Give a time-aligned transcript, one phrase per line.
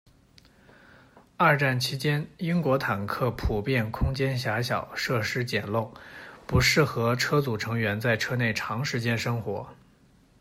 [1.37, 5.91] 二战期间，英国坦克普遍空间狭小、设施简陋，
[6.47, 9.67] 不适合车组成员在车内长时间生活。